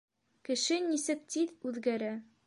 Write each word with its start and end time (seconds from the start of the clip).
Кеше 0.47 0.77
нисек 0.85 1.21
тиҙ 1.35 1.53
үҙгәрә. 1.73 2.11